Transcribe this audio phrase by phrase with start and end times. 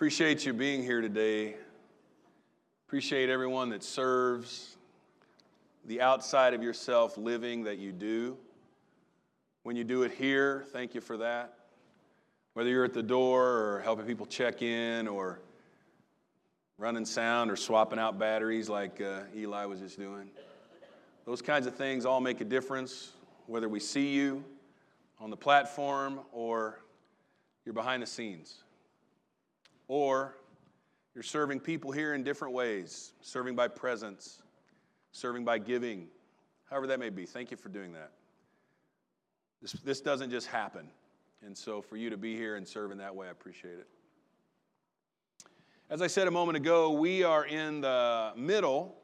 [0.00, 1.56] Appreciate you being here today.
[2.88, 4.78] Appreciate everyone that serves,
[5.84, 8.38] the outside of yourself living that you do.
[9.62, 11.52] When you do it here, thank you for that.
[12.54, 15.38] Whether you're at the door or helping people check in or
[16.78, 20.30] running sound or swapping out batteries like uh, Eli was just doing.
[21.26, 23.12] Those kinds of things all make a difference,
[23.44, 24.42] whether we see you
[25.20, 26.80] on the platform or
[27.66, 28.62] you're behind the scenes.
[29.90, 30.36] Or
[31.16, 34.40] you're serving people here in different ways, serving by presence,
[35.10, 36.06] serving by giving,
[36.70, 37.26] however that may be.
[37.26, 38.12] Thank you for doing that.
[39.60, 40.88] This, this doesn't just happen.
[41.44, 43.88] And so for you to be here and serve in that way, I appreciate it.
[45.90, 48.94] As I said a moment ago, we are in the middle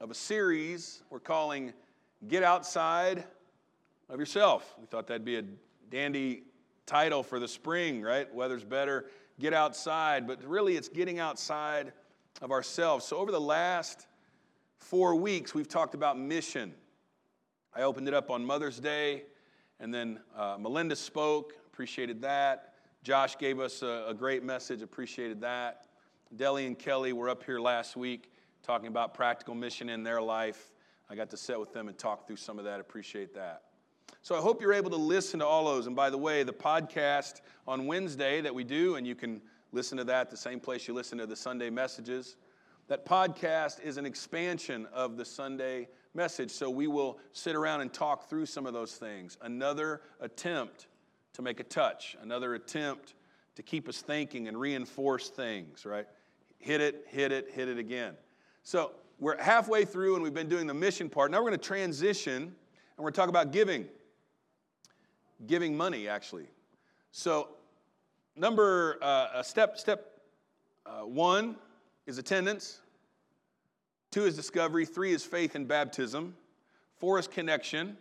[0.00, 1.72] of a series we're calling
[2.28, 3.24] Get Outside
[4.10, 4.74] of Yourself.
[4.78, 5.44] We thought that'd be a
[5.88, 6.42] dandy
[6.84, 8.30] title for the spring, right?
[8.34, 9.06] Weather's better
[9.40, 11.92] get outside, but really it's getting outside
[12.40, 13.04] of ourselves.
[13.04, 14.06] So, over the last
[14.78, 16.74] four weeks, we've talked about mission.
[17.74, 19.24] I opened it up on Mother's Day,
[19.80, 22.74] and then uh, Melinda spoke, appreciated that.
[23.02, 25.86] Josh gave us a, a great message, appreciated that.
[26.36, 28.30] Deli and Kelly were up here last week
[28.62, 30.72] talking about practical mission in their life.
[31.08, 33.62] I got to sit with them and talk through some of that, appreciate that.
[34.22, 35.86] So I hope you're able to listen to all those.
[35.86, 39.40] And by the way, the podcast on Wednesday that we do, and you can
[39.72, 42.36] listen to that the same place you listen to the Sunday messages.
[42.88, 46.50] That podcast is an expansion of the Sunday message.
[46.50, 49.38] So we will sit around and talk through some of those things.
[49.42, 50.88] Another attempt
[51.34, 53.14] to make a touch, another attempt
[53.54, 56.06] to keep us thinking and reinforce things, right?
[56.58, 58.14] Hit it, hit it, hit it again.
[58.62, 61.30] So we're halfway through and we've been doing the mission part.
[61.30, 62.52] Now we're going to transition and
[62.98, 63.86] we're going to talk about giving
[65.46, 66.46] giving money, actually.
[67.12, 67.48] So,
[68.36, 70.20] number uh, step step
[70.86, 71.56] uh, one
[72.06, 72.80] is attendance.
[74.10, 74.84] Two is discovery.
[74.84, 76.34] Three is faith and baptism.
[76.96, 77.96] Four is connection.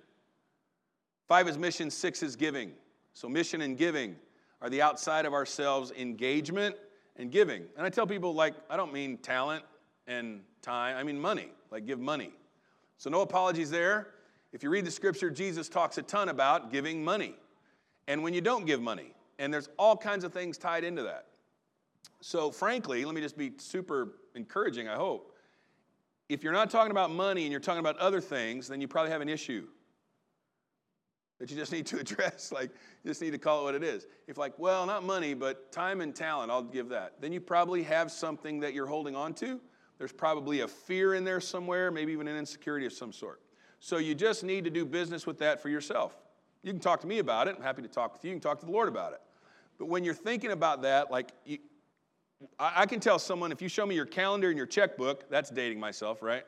[1.28, 1.91] Five is mission.
[1.91, 2.72] Six is giving.
[3.13, 4.16] So, mission and giving
[4.62, 6.75] are the outside of ourselves engagement
[7.16, 7.63] and giving.
[7.78, 9.63] And I tell people, like, I don't mean talent
[10.08, 12.31] and time, I mean money, like, give money.
[12.97, 14.08] So, no apologies there.
[14.52, 17.36] If you read the scripture, Jesus talks a ton about giving money
[18.08, 19.14] and when you don't give money.
[19.38, 21.28] And there's all kinds of things tied into that.
[22.22, 25.36] So, frankly, let me just be super encouraging, I hope.
[26.28, 29.12] If you're not talking about money and you're talking about other things, then you probably
[29.12, 29.68] have an issue
[31.40, 32.52] that you just need to address.
[32.52, 32.72] Like,
[33.04, 34.06] you just need to call it what it is.
[34.28, 37.22] If, like, well, not money, but time and talent, I'll give that.
[37.22, 39.62] Then you probably have something that you're holding on to.
[39.98, 43.42] There's probably a fear in there somewhere, maybe even an insecurity of some sort.
[43.79, 46.16] So you just need to do business with that for yourself.
[46.63, 47.56] You can talk to me about it.
[47.57, 48.31] I'm happy to talk with you.
[48.31, 49.22] You can talk to the Lord about it.
[49.78, 51.59] But when you're thinking about that, like, you,
[52.59, 55.50] I, I can tell someone if you show me your calendar and your checkbook, that's
[55.50, 56.45] dating myself, right?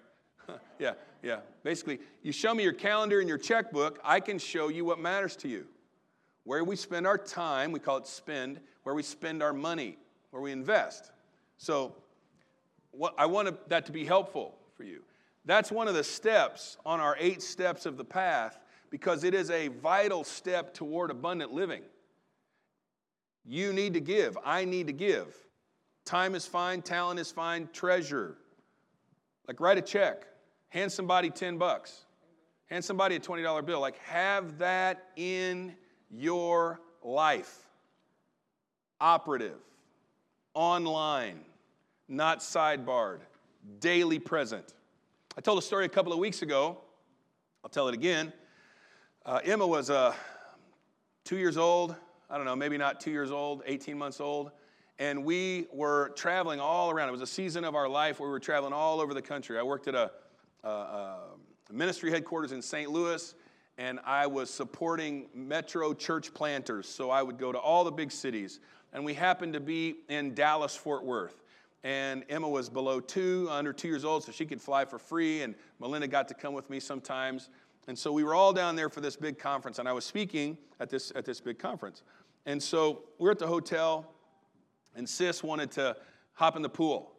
[0.80, 0.94] yeah,
[1.24, 1.40] yeah.
[1.64, 5.38] Basically, you show me your calendar and your checkbook, I can show you what matters
[5.38, 5.66] to you.
[6.44, 9.98] Where we spend our time, we call it spend, where we spend our money,
[10.32, 11.12] where we invest.
[11.58, 11.96] So,
[12.92, 15.04] what, I want that to be helpful for you.
[15.46, 18.60] That's one of the steps on our eight steps of the path
[18.90, 21.82] because it is a vital step toward abundant living.
[23.46, 24.38] You need to give.
[24.46, 25.36] I need to give.
[26.06, 28.38] Time is fine, talent is fine, treasure.
[29.48, 30.26] Like write a check,
[30.70, 32.06] hand somebody 10 bucks,
[32.68, 33.80] hand somebody a $20 bill.
[33.80, 35.76] Like have that in
[36.10, 37.66] your life.
[39.00, 39.60] Operative,
[40.54, 41.40] online,
[42.08, 43.22] not sidebarred,
[43.80, 44.74] daily present.
[45.38, 46.78] I told a story a couple of weeks ago.
[47.64, 48.34] I'll tell it again.
[49.26, 50.14] Uh, Emma was uh,
[51.24, 51.96] two years old.
[52.30, 54.52] I don't know, maybe not two years old, 18 months old.
[55.00, 57.08] And we were traveling all around.
[57.08, 59.58] It was a season of our life where we were traveling all over the country.
[59.58, 60.12] I worked at a,
[60.66, 61.20] a, a
[61.72, 62.92] ministry headquarters in St.
[62.92, 63.34] Louis,
[63.78, 66.90] and I was supporting metro church planters.
[66.90, 68.60] So I would go to all the big cities.
[68.92, 71.42] And we happened to be in Dallas, Fort Worth.
[71.84, 75.42] And Emma was below two, under two years old, so she could fly for free.
[75.42, 77.50] And Melinda got to come with me sometimes.
[77.88, 80.58] And so we were all down there for this big conference, and I was speaking
[80.80, 82.04] at this, at this big conference.
[82.46, 84.14] And so we're at the hotel,
[84.96, 85.96] and Sis wanted to
[86.34, 87.14] hop in the pool.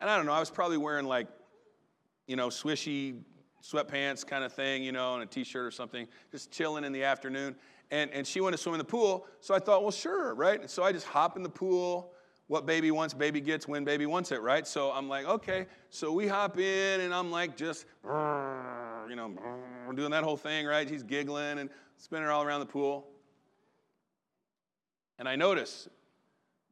[0.00, 1.28] And I don't know, I was probably wearing like,
[2.26, 3.20] you know, swishy
[3.62, 6.92] sweatpants kind of thing, you know, and a t shirt or something, just chilling in
[6.92, 7.56] the afternoon.
[7.90, 9.26] And, and she wanted to swim in the pool.
[9.40, 10.60] So I thought, well, sure, right?
[10.60, 12.12] And so I just hop in the pool.
[12.46, 14.66] What baby wants, baby gets when baby wants it, right?
[14.66, 15.66] So I'm like, okay.
[15.90, 19.32] So we hop in, and I'm like, just you know,
[19.94, 20.88] doing that whole thing, right?
[20.88, 23.06] He's giggling and spinning all around the pool.
[25.18, 25.88] And I notice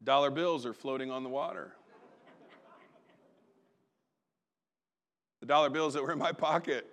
[0.05, 1.73] Dollar bills are floating on the water.
[5.41, 6.87] the dollar bills that were in my pocket.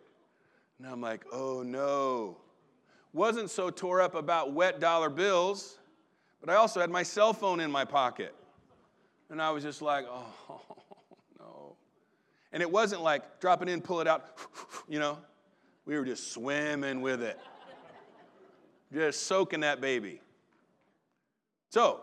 [0.78, 2.38] And I'm like, oh no.
[3.14, 5.80] Wasn't so tore up about wet dollar bills,
[6.40, 8.36] but I also had my cell phone in my pocket.
[9.30, 10.62] And I was just like, oh
[11.40, 11.76] no.
[12.52, 14.26] And it wasn't like drop it in, pull it out,
[14.88, 15.18] you know.
[15.86, 17.40] We were just swimming with it,
[18.94, 20.22] just soaking that baby.
[21.72, 22.02] So,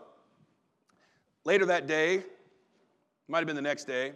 [1.45, 2.23] later that day,
[3.29, 4.11] might have been the next day,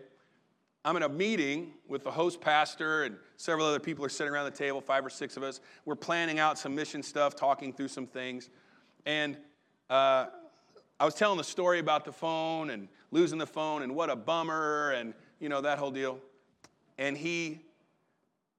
[0.84, 4.46] I'm in a meeting with the host pastor and several other people are sitting around
[4.46, 5.62] the table, five or six of us.
[5.86, 8.50] We're planning out some mission stuff, talking through some things.
[9.06, 9.38] And
[9.90, 10.26] uh,
[11.00, 14.16] I was telling the story about the phone and losing the phone and what a
[14.16, 16.20] bummer and, you know, that whole deal.
[16.98, 17.62] And he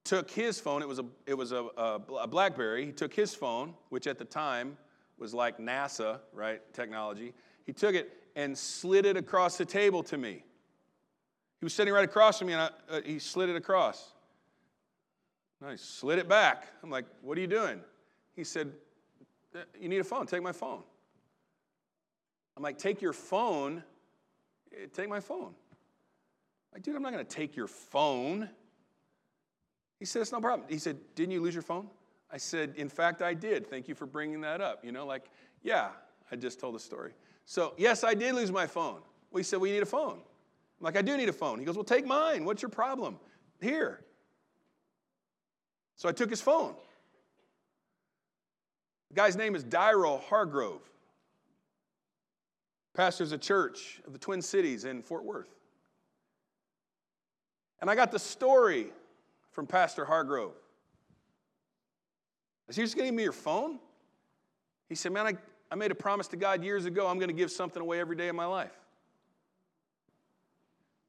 [0.03, 2.85] took his phone, it was a, it was a, a, Blackberry.
[2.85, 4.77] He took his phone, which at the time
[5.17, 7.33] was like NASA, right, technology.
[7.65, 10.43] He took it and slid it across the table to me.
[11.59, 14.11] He was sitting right across from me, and I, uh, he slid it across.
[15.61, 16.67] And I slid it back.
[16.83, 17.79] I'm like, What are you doing?
[18.35, 18.73] He said,
[19.55, 20.25] uh, You need a phone.
[20.25, 20.83] Take my phone.
[22.57, 23.81] I'm like, Take your phone.
[24.73, 25.53] Eh, take my phone.
[26.73, 28.49] Like, dude, I'm not going to take your phone.
[29.99, 30.67] He said, It's no problem.
[30.69, 31.87] He said, Didn't you lose your phone?
[32.31, 33.67] I said, In fact, I did.
[33.67, 34.83] Thank you for bringing that up.
[34.83, 35.25] You know, like,
[35.61, 35.89] yeah,
[36.31, 37.13] I just told the story.
[37.45, 39.01] So, yes, I did lose my phone.
[39.35, 40.19] He said, Well, you need a phone.
[40.79, 41.59] I'm like, I do need a phone.
[41.59, 42.45] He goes, Well, take mine.
[42.45, 43.19] What's your problem?
[43.61, 44.01] Here.
[45.95, 46.75] So I took his phone.
[49.09, 50.81] The guy's name is Daryl Hargrove.
[52.93, 55.49] Pastors a church of the Twin Cities in Fort Worth.
[57.81, 58.87] And I got the story
[59.51, 60.53] from Pastor Hargrove.
[62.67, 63.79] I said, You're just going to give me your phone?
[64.87, 65.33] He said, Man, I,
[65.71, 68.15] I made a promise to God years ago I'm going to give something away every
[68.15, 68.71] day of my life.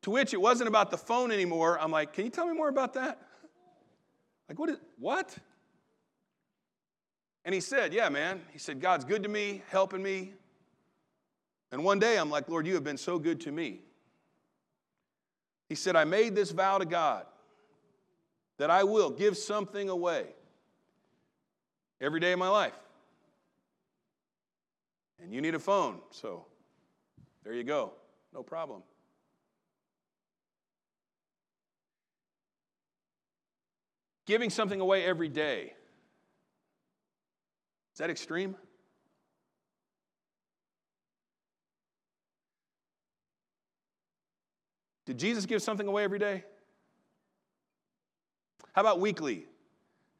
[0.02, 1.78] To which it wasn't about the phone anymore.
[1.80, 3.20] I'm like, can you tell me more about that?
[4.46, 5.34] Like, what is, what?
[7.46, 8.42] And he said, yeah, man.
[8.52, 10.34] He said, God's good to me, helping me.
[11.74, 13.80] And one day I'm like, Lord, you have been so good to me.
[15.68, 17.26] He said, I made this vow to God
[18.58, 20.26] that I will give something away
[22.00, 22.78] every day of my life.
[25.20, 26.46] And you need a phone, so
[27.42, 27.90] there you go.
[28.32, 28.84] No problem.
[34.26, 35.72] Giving something away every day.
[37.94, 38.54] Is that extreme?
[45.06, 46.44] Did Jesus give something away every day?
[48.72, 49.46] How about weekly?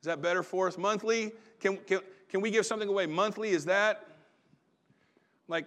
[0.01, 0.77] Is that better for us?
[0.77, 1.33] Monthly?
[1.61, 3.51] Can, can, can we give something away monthly?
[3.51, 4.07] Is that
[5.49, 5.67] like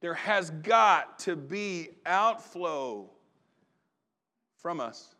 [0.00, 3.08] there has got to be outflow
[4.58, 5.14] from us?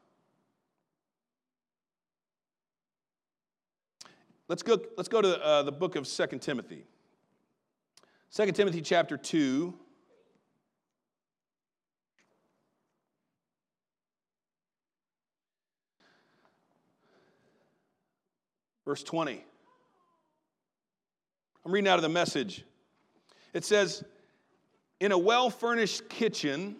[4.49, 6.85] Let's go, let's go to uh, the book of 2 Timothy.
[8.35, 9.73] 2 Timothy chapter 2.
[18.85, 19.45] Verse 20.
[21.65, 22.65] I'm reading out of the message.
[23.55, 24.05] It says,
[25.01, 26.77] In a well furnished kitchen,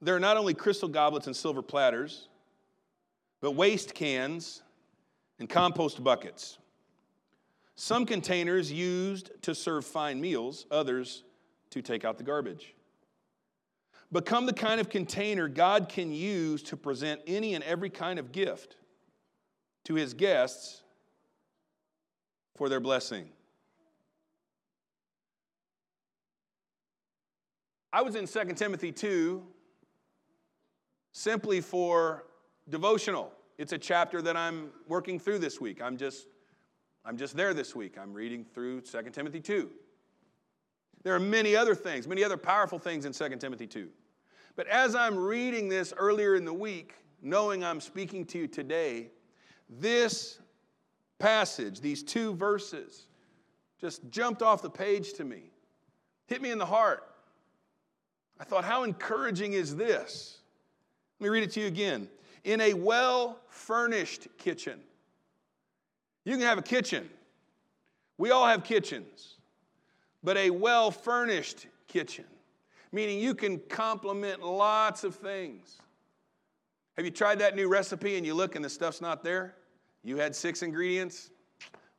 [0.00, 2.28] there are not only crystal goblets and silver platters,
[3.40, 4.62] but waste cans
[5.38, 6.58] and compost buckets
[7.76, 11.22] some containers used to serve fine meals, others
[11.70, 12.74] to take out the garbage.
[14.10, 18.32] Become the kind of container God can use to present any and every kind of
[18.32, 18.76] gift
[19.84, 20.82] to his guests
[22.56, 23.28] for their blessing.
[27.92, 29.42] I was in 2 Timothy 2
[31.12, 32.24] simply for
[32.68, 33.32] devotional.
[33.58, 35.80] It's a chapter that I'm working through this week.
[35.80, 36.26] I'm just
[37.06, 37.96] I'm just there this week.
[37.96, 39.70] I'm reading through 2 Timothy 2.
[41.04, 43.88] There are many other things, many other powerful things in 2 Timothy 2.
[44.56, 49.10] But as I'm reading this earlier in the week, knowing I'm speaking to you today,
[49.70, 50.40] this
[51.18, 53.06] passage, these two verses,
[53.80, 55.50] just jumped off the page to me,
[56.26, 57.02] hit me in the heart.
[58.38, 60.38] I thought, how encouraging is this?
[61.18, 62.08] Let me read it to you again.
[62.44, 64.80] In a well furnished kitchen,
[66.24, 67.08] you can have a kitchen.
[68.18, 69.36] We all have kitchens,
[70.22, 72.24] but a well furnished kitchen,
[72.92, 75.78] meaning you can complement lots of things.
[76.96, 79.54] Have you tried that new recipe and you look and the stuff's not there?
[80.06, 81.30] You had six ingredients,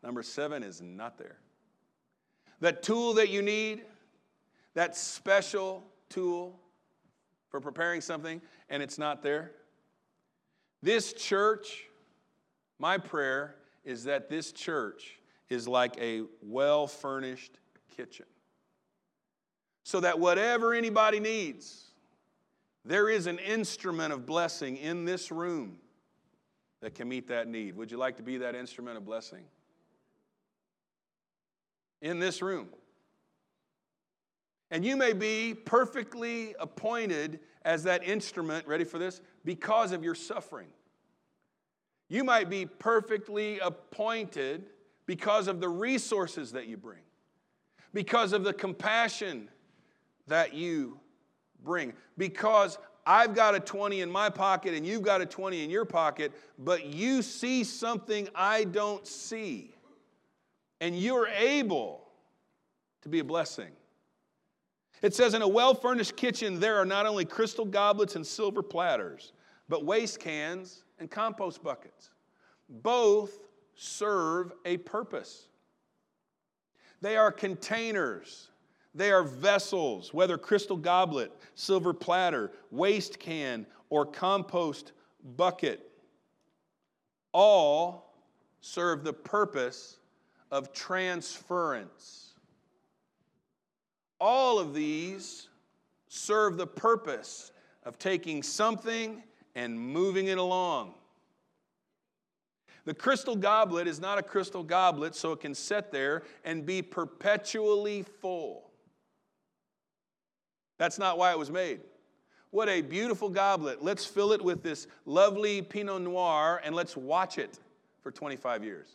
[0.02, 1.40] number seven is not there.
[2.62, 3.84] That tool that you need,
[4.76, 6.58] that special tool
[7.50, 9.52] for preparing something and it's not there?
[10.82, 11.90] This church,
[12.80, 17.60] my prayer is that this church is like a well furnished
[17.98, 18.26] kitchen.
[19.84, 21.88] So that whatever anybody needs,
[22.86, 25.80] there is an instrument of blessing in this room
[26.82, 27.76] that can meet that need.
[27.76, 29.44] Would you like to be that instrument of blessing?
[32.02, 32.70] In this room.
[34.70, 40.16] And you may be perfectly appointed as that instrument, ready for this, because of your
[40.16, 40.68] suffering.
[42.10, 44.66] You might be perfectly appointed
[45.06, 47.02] because of the resources that you bring,
[47.94, 49.50] because of the compassion
[50.28, 51.00] that you
[51.64, 55.70] bring, because I've got a 20 in my pocket and you've got a 20 in
[55.70, 59.74] your pocket, but you see something I don't see.
[60.82, 62.06] And you're able
[63.04, 63.72] to be a blessing.
[65.02, 68.62] It says, in a well furnished kitchen, there are not only crystal goblets and silver
[68.62, 69.32] platters,
[69.70, 72.10] but waste cans and compost buckets.
[72.68, 73.40] Both
[73.76, 75.48] serve a purpose.
[77.02, 78.50] They are containers,
[78.98, 84.92] they are vessels, whether crystal goblet, silver platter, waste can, or compost
[85.38, 85.90] bucket.
[87.32, 88.16] All
[88.60, 90.00] serve the purpose
[90.50, 92.34] of transference.
[94.20, 95.48] All of these
[96.08, 97.52] serve the purpose
[97.84, 99.22] of taking something
[99.56, 100.96] and moving it along.
[102.86, 106.82] The crystal goblet is not a crystal goblet, so it can sit there and be
[106.82, 108.67] perpetually full.
[110.78, 111.82] That's not why it was made.
[112.52, 113.84] What a beautiful goblet.
[113.84, 117.60] Let's fill it with this lovely Pinot Noir and let's watch it
[118.02, 118.88] for 25 years.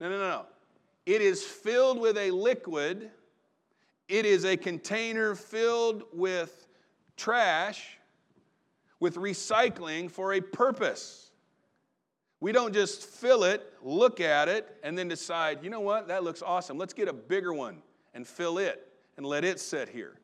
[0.00, 0.46] No, no, no, no.
[1.04, 3.10] It is filled with a liquid,
[4.08, 6.68] it is a container filled with
[7.16, 7.98] trash
[9.00, 11.30] with recycling for a purpose.
[12.40, 16.24] We don't just fill it, look at it, and then decide, you know what, that
[16.24, 16.78] looks awesome.
[16.78, 17.82] Let's get a bigger one
[18.14, 18.87] and fill it
[19.18, 20.14] and let it sit here.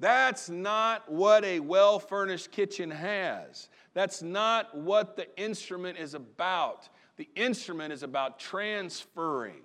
[0.00, 3.70] That's not what a well furnished kitchen has.
[3.94, 6.88] That's not what the instrument is about.
[7.16, 9.62] The instrument is about transferring.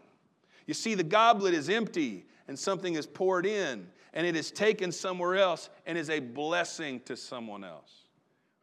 [0.67, 4.91] You see, the goblet is empty and something is poured in and it is taken
[4.91, 7.91] somewhere else and is a blessing to someone else.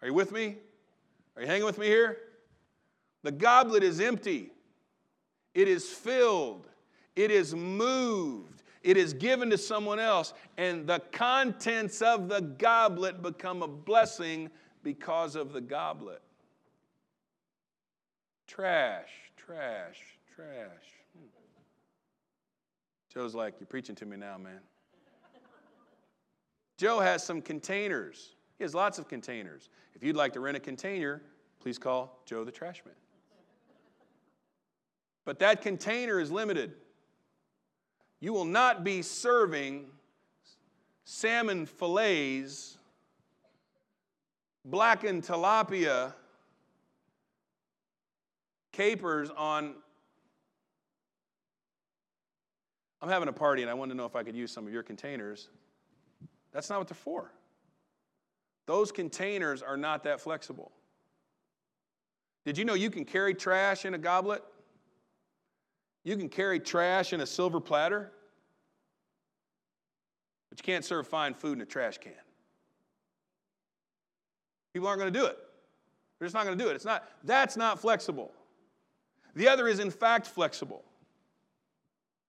[0.01, 0.57] Are you with me?
[1.35, 2.19] Are you hanging with me here?
[3.25, 4.53] The goblet is empty,
[5.53, 6.69] it is filled,
[7.17, 8.56] it is moved,
[8.87, 14.49] it is given to someone else, and the contents of the goblet become a blessing
[14.85, 16.23] because of the goblet.
[18.47, 19.99] Trash, trash,
[20.37, 20.87] trash.
[21.19, 21.26] Hmm.
[23.12, 24.61] Joe's like, You're preaching to me now, man.
[26.78, 28.37] Joe has some containers.
[28.57, 29.69] He has lots of containers.
[29.97, 31.23] If you'd like to rent a container,
[31.59, 32.95] please call Joe the trash man.
[35.25, 36.75] But that container is limited.
[38.26, 39.87] You will not be serving
[41.04, 42.76] salmon fillets,
[44.64, 46.12] blackened tilapia,
[48.73, 49.76] capers on.
[53.00, 54.73] I'm having a party and I wanted to know if I could use some of
[54.73, 55.47] your containers.
[56.50, 57.30] That's not what they're for.
[58.66, 60.73] Those containers are not that flexible.
[62.45, 64.42] Did you know you can carry trash in a goblet?
[66.02, 68.11] You can carry trash in a silver platter,
[70.57, 72.13] but you can't serve fine food in a trash can.
[74.73, 75.37] People aren't going to do it.
[76.19, 76.75] They're just not going to do it.
[76.75, 78.33] It's not, that's not flexible.
[79.35, 80.83] The other is, in fact, flexible.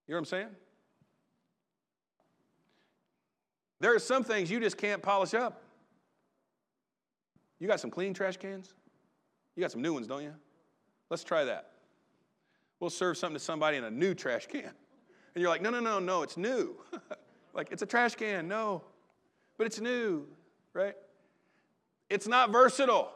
[0.07, 0.47] You know what I'm saying?
[3.79, 5.61] There are some things you just can't polish up.
[7.59, 8.73] You got some clean trash cans?
[9.55, 10.33] You got some new ones, don't you?
[11.09, 11.71] Let's try that.
[12.81, 14.63] We'll serve something to somebody in a new trash can.
[14.63, 16.75] And you're like, no, no, no, no, it's new.
[17.57, 18.83] like, it's a trash can, no.
[19.57, 20.27] But it's new,
[20.73, 20.95] right?
[22.09, 23.11] It's not versatile.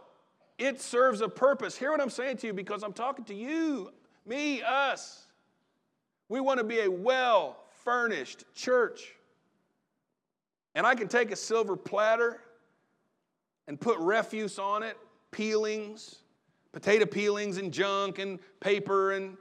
[0.57, 1.77] It serves a purpose.
[1.77, 3.91] Hear what I'm saying to you because I'm talking to you,
[4.25, 5.27] me, us.
[6.27, 9.13] We want to be a well furnished church.
[10.73, 12.41] And I can take a silver platter
[13.67, 14.97] and put refuse on it,
[15.31, 16.17] peelings,
[16.71, 19.37] potato peelings and junk and paper and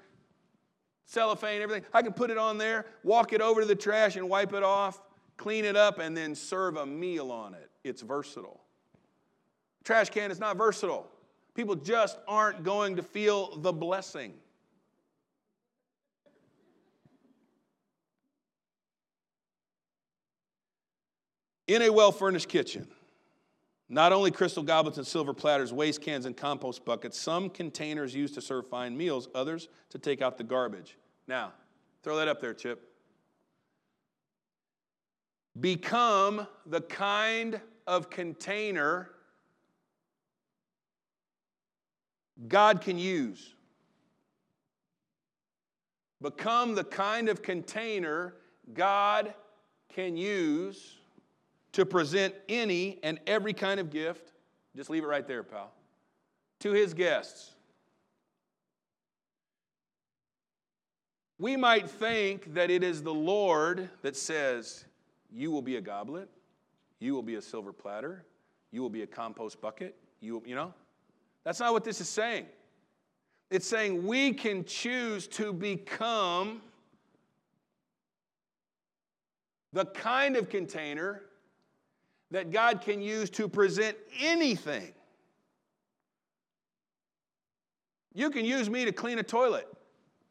[1.11, 1.85] cellophane, everything.
[1.93, 4.62] I can put it on there, walk it over to the trash and wipe it
[4.62, 5.02] off,
[5.37, 7.69] clean it up, and then serve a meal on it.
[7.83, 8.61] It's versatile.
[9.83, 11.11] Trash can is not versatile.
[11.55, 14.35] People just aren't going to feel the blessing.
[21.67, 22.87] In a well furnished kitchen,
[23.88, 28.35] not only crystal goblets and silver platters, waste cans, and compost buckets, some containers used
[28.35, 30.97] to serve fine meals, others to take out the garbage.
[31.31, 31.53] Now,
[32.03, 32.91] throw that up there, Chip.
[35.61, 39.13] Become the kind of container
[42.49, 43.55] God can use.
[46.21, 48.35] Become the kind of container
[48.75, 49.33] God
[49.89, 50.97] can use
[51.71, 54.33] to present any and every kind of gift.
[54.75, 55.71] Just leave it right there, pal.
[56.59, 57.53] To his guests.
[61.40, 64.85] We might think that it is the Lord that says,
[65.32, 66.28] You will be a goblet,
[66.99, 68.26] you will be a silver platter,
[68.70, 70.75] you will be a compost bucket, you, you know?
[71.42, 72.44] That's not what this is saying.
[73.50, 76.61] It's saying we can choose to become
[79.73, 81.23] the kind of container
[82.32, 84.92] that God can use to present anything.
[88.12, 89.66] You can use me to clean a toilet,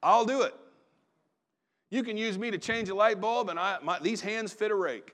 [0.03, 0.53] I'll do it.
[1.89, 4.71] You can use me to change a light bulb, and I, my, these hands fit
[4.71, 5.13] a rake.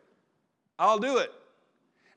[0.77, 1.31] I'll do it.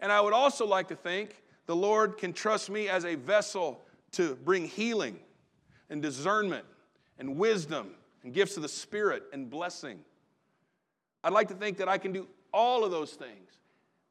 [0.00, 3.83] And I would also like to think the Lord can trust me as a vessel
[4.12, 5.19] to bring healing
[5.91, 6.65] and discernment
[7.19, 7.91] and wisdom
[8.25, 10.00] and gifts of the Spirit and blessing.
[11.23, 13.59] I'd like to think that I can do all of those things,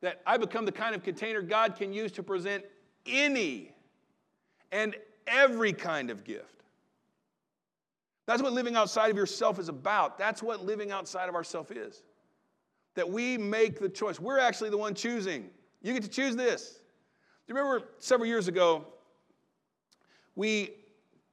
[0.01, 2.63] that I become the kind of container God can use to present
[3.05, 3.73] any
[4.71, 6.56] and every kind of gift.
[8.27, 10.17] That's what living outside of yourself is about.
[10.17, 12.03] That's what living outside of ourself is.
[12.95, 14.19] That we make the choice.
[14.19, 15.49] We're actually the one choosing.
[15.81, 16.73] You get to choose this.
[17.47, 18.85] Do you remember several years ago,
[20.35, 20.71] we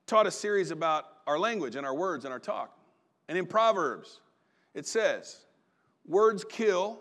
[0.06, 2.78] taught a series about our language and our words and our talk.
[3.28, 4.20] And in Proverbs,
[4.72, 5.40] it says,
[6.06, 7.00] Words kill,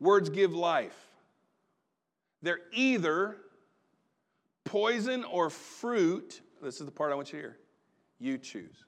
[0.00, 0.96] words give life.
[2.42, 3.36] They're either
[4.64, 6.40] poison or fruit.
[6.62, 7.58] This is the part I want you to hear.
[8.20, 8.84] You choose.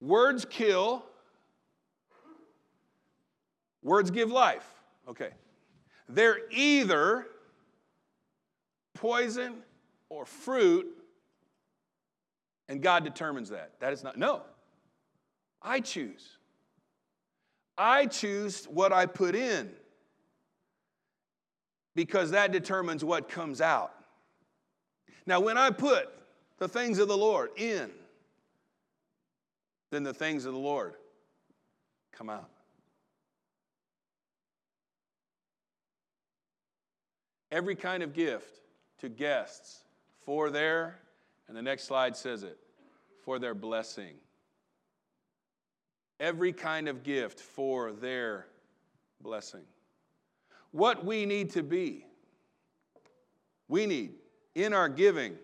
[0.00, 1.04] Words kill,
[3.82, 4.66] words give life.
[5.08, 5.30] Okay.
[6.08, 7.26] They're either
[8.94, 9.62] poison
[10.08, 10.86] or fruit,
[12.68, 13.72] and God determines that.
[13.80, 14.42] That is not, no.
[15.60, 16.38] I choose.
[17.78, 19.70] I choose what I put in
[21.94, 23.94] because that determines what comes out.
[25.26, 26.08] Now, when I put
[26.58, 27.90] the things of the Lord in,
[29.90, 30.94] then the things of the Lord
[32.12, 32.48] come out.
[37.50, 38.60] Every kind of gift
[38.98, 39.80] to guests
[40.24, 40.98] for their,
[41.46, 42.58] and the next slide says it,
[43.24, 44.14] for their blessing.
[46.18, 48.46] Every kind of gift for their
[49.20, 49.64] blessing.
[50.70, 52.06] What we need to be,
[53.68, 54.12] we need
[54.54, 55.36] in our giving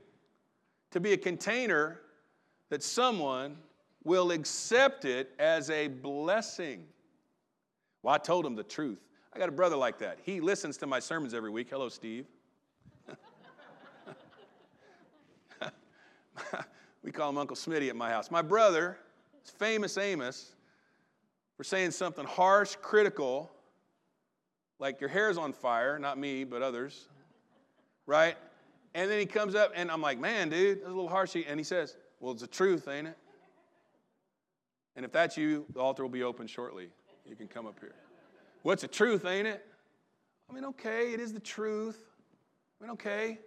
[0.90, 2.00] to be a container
[2.70, 3.56] that someone
[4.04, 6.84] will accept it as a blessing.
[8.02, 9.00] Well, I told him the truth.
[9.32, 10.18] I got a brother like that.
[10.22, 11.68] He listens to my sermons every week.
[11.70, 12.26] Hello, Steve.
[17.02, 18.30] we call him Uncle Smitty at my house.
[18.30, 18.98] My brother,
[19.42, 20.52] famous Amos,
[21.56, 23.50] for saying something harsh, critical,
[24.78, 27.08] like your hair's on fire, not me, but others,
[28.06, 28.36] right?
[28.98, 31.36] And then he comes up and I'm like, man, dude, that's a little harsh.
[31.36, 33.16] And he says, well, it's the truth, ain't it?
[34.96, 36.88] And if that's you, the altar will be open shortly.
[37.24, 37.94] You can come up here.
[38.62, 39.64] What's the truth, ain't it?
[40.50, 41.96] I mean, okay, it is the truth.
[42.80, 43.38] I mean, okay.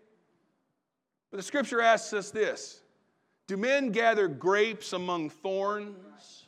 [1.31, 2.79] But the scripture asks us this
[3.47, 6.45] Do men gather grapes among thorns?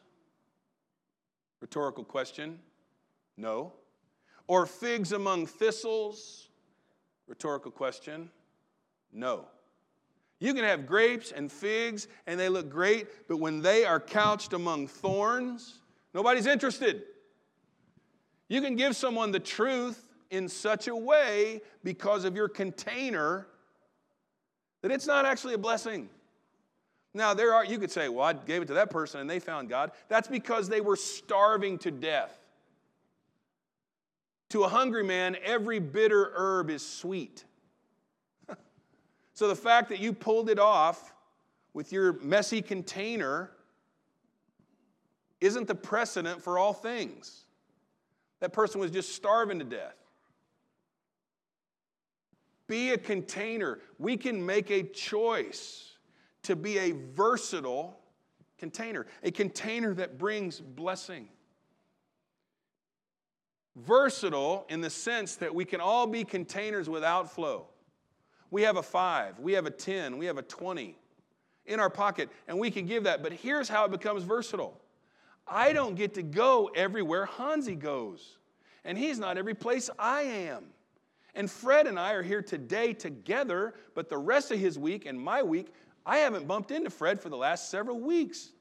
[1.60, 2.58] Rhetorical question.
[3.36, 3.74] No.
[4.48, 6.48] Or figs among thistles?
[7.28, 8.30] Rhetorical question.
[9.14, 9.46] No.
[10.40, 14.54] You can have grapes and figs and they look great, but when they are couched
[14.54, 15.80] among thorns,
[16.14, 17.04] nobody's interested.
[18.50, 23.48] You can give someone the truth in such a way because of your container
[24.82, 26.10] that it's not actually a blessing.
[27.14, 29.40] Now, there are, you could say, well, I gave it to that person and they
[29.40, 29.92] found God.
[30.10, 32.38] That's because they were starving to death.
[34.50, 37.46] To a hungry man, every bitter herb is sweet.
[39.34, 41.14] So the fact that you pulled it off
[41.74, 43.52] with your messy container
[45.42, 47.46] isn't the precedent for all things.
[48.40, 49.96] That person was just starving to death.
[52.68, 53.80] Be a container.
[54.00, 55.94] We can make a choice
[56.44, 57.98] to be a versatile
[58.58, 61.28] container, a container that brings blessing.
[63.76, 67.66] versatile in the sense that we can all be containers with outflow.
[68.54, 70.96] We have a five, we have a 10, we have a 20
[71.66, 73.24] in our pocket, and we can give that.
[73.24, 74.80] But here's how it becomes versatile
[75.48, 78.38] I don't get to go everywhere Hansi goes,
[78.86, 80.66] and he's not every place I am.
[81.34, 85.20] And Fred and I are here today together, but the rest of his week and
[85.20, 85.74] my week,
[86.06, 88.52] I haven't bumped into Fred for the last several weeks.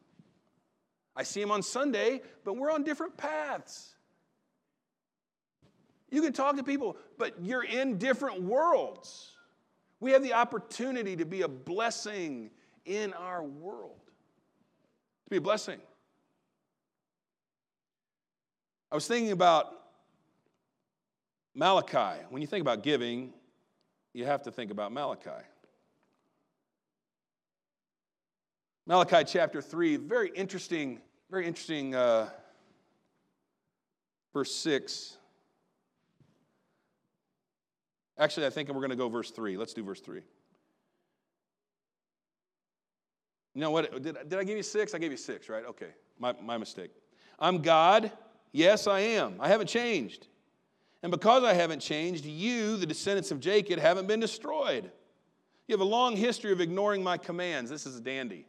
[1.15, 3.95] I see him on Sunday, but we're on different paths.
[6.09, 9.32] You can talk to people, but you're in different worlds.
[10.03, 12.51] We have the opportunity to be a blessing
[12.85, 15.79] in our world, to be a blessing.
[18.91, 19.73] I was thinking about
[21.55, 22.21] Malachi.
[22.31, 23.33] When you think about giving,
[24.13, 25.31] you have to think about Malachi.
[28.87, 30.99] Malachi chapter 3, very interesting,
[31.31, 32.29] very interesting uh,
[34.35, 35.17] verse 6.
[38.23, 39.57] Actually, I think we're going to go verse 3.
[39.57, 40.21] Let's do verse 3.
[43.55, 44.01] You know what?
[44.01, 44.95] Did, did I give you six?
[44.95, 45.65] I gave you six, right?
[45.65, 45.89] Okay,
[46.21, 46.93] my, my mistake.
[47.41, 48.13] I'm God.
[48.53, 49.35] Yes, I am.
[49.41, 50.29] I haven't changed.
[51.03, 54.93] And because I haven't changed, you, the descendants of Jacob, haven't been destroyed.
[55.67, 57.71] You have a long history of ignoring my commands.
[57.71, 58.47] This is a dandy.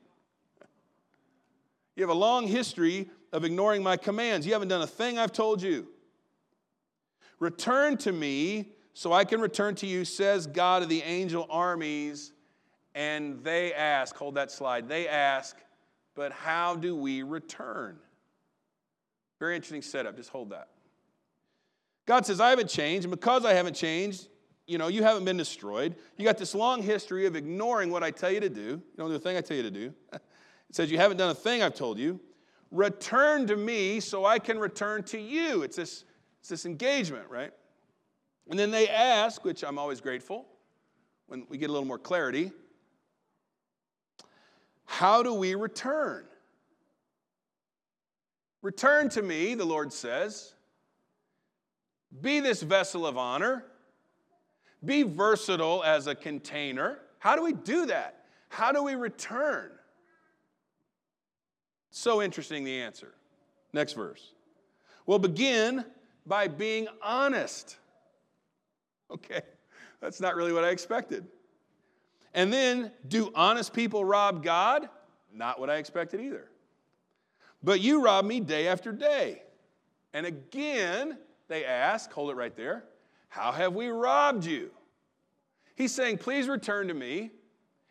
[1.95, 4.45] You have a long history of ignoring my commands.
[4.45, 5.87] You haven't done a thing I've told you.
[7.39, 12.31] Return to me so I can return to you, says God of the angel armies.
[12.95, 15.57] And they ask, hold that slide, they ask,
[16.15, 17.97] but how do we return?
[19.39, 20.15] Very interesting setup.
[20.15, 20.69] Just hold that.
[22.05, 24.27] God says, I haven't changed, and because I haven't changed,
[24.67, 25.95] you know, you haven't been destroyed.
[26.17, 28.61] You got this long history of ignoring what I tell you to do.
[28.61, 29.93] You don't do the thing I tell you to do.
[30.69, 32.19] It says, You haven't done a thing I've told you.
[32.71, 35.61] Return to me so I can return to you.
[35.61, 36.03] It's this,
[36.39, 37.51] it's this engagement, right?
[38.49, 40.45] And then they ask, which I'm always grateful
[41.27, 42.51] when we get a little more clarity
[44.85, 46.25] how do we return?
[48.61, 50.53] Return to me, the Lord says.
[52.21, 53.65] Be this vessel of honor.
[54.85, 56.99] Be versatile as a container.
[57.17, 58.25] How do we do that?
[58.49, 59.71] How do we return?
[61.89, 63.15] So interesting, the answer.
[63.73, 64.33] Next verse.
[65.07, 65.83] We'll begin
[66.25, 67.77] by being honest.
[69.23, 69.41] Okay,
[70.01, 71.25] that's not really what I expected.
[72.33, 74.89] And then, do honest people rob God?
[75.31, 76.49] Not what I expected either.
[77.61, 79.43] But you rob me day after day.
[80.13, 82.85] And again, they ask, hold it right there,
[83.29, 84.71] how have we robbed you?
[85.75, 87.31] He's saying, please return to me.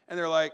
[0.09, 0.53] And they're like,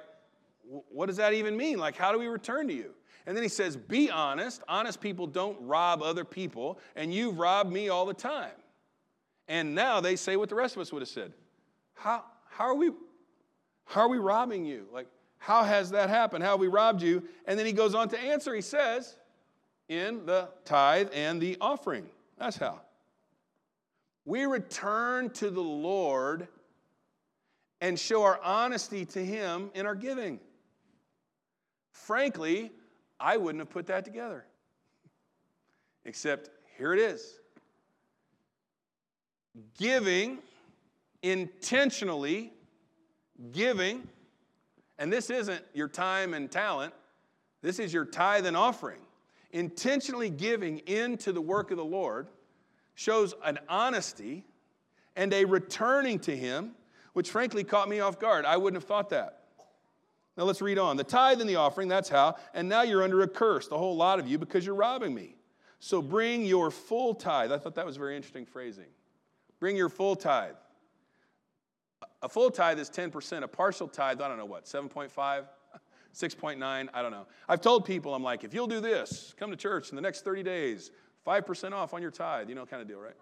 [0.90, 1.78] what does that even mean?
[1.78, 2.94] Like, how do we return to you?
[3.26, 4.62] And then he says, be honest.
[4.68, 8.52] Honest people don't rob other people, and you've robbed me all the time.
[9.48, 11.32] And now they say what the rest of us would have said.
[11.94, 12.90] How, how, are, we,
[13.86, 14.86] how are we robbing you?
[14.92, 15.08] Like,
[15.38, 16.44] how has that happened?
[16.44, 17.22] How have we robbed you?
[17.46, 18.54] And then he goes on to answer.
[18.54, 19.16] He says,
[19.88, 22.06] in the tithe and the offering.
[22.38, 22.80] That's how.
[24.24, 26.48] We return to the Lord
[27.80, 30.40] and show our honesty to Him in our giving.
[31.92, 32.70] Frankly,
[33.18, 34.44] I wouldn't have put that together.
[36.04, 37.40] Except here it is
[39.78, 40.38] giving,
[41.22, 42.52] intentionally
[43.52, 44.06] giving,
[44.98, 46.92] and this isn't your time and talent,
[47.62, 49.00] this is your tithe and offering.
[49.52, 52.28] Intentionally giving into the work of the Lord
[52.94, 54.44] shows an honesty
[55.16, 56.72] and a returning to Him,
[57.12, 58.44] which frankly caught me off guard.
[58.44, 59.40] I wouldn't have thought that.
[60.36, 60.96] Now let's read on.
[60.96, 62.36] The tithe and the offering, that's how.
[62.54, 65.34] And now you're under a curse, the whole lot of you, because you're robbing me.
[65.80, 67.50] So bring your full tithe.
[67.50, 68.86] I thought that was very interesting phrasing.
[69.60, 70.54] Bring your full tithe.
[72.22, 73.42] A full tithe is 10%.
[73.42, 75.44] A partial tithe, I don't know what, 7.5,
[76.14, 77.26] 6.9, I don't know.
[77.48, 80.24] I've told people, I'm like, if you'll do this, come to church in the next
[80.24, 80.90] 30 days,
[81.26, 83.16] 5% off on your tithe, you know, kind of deal, right?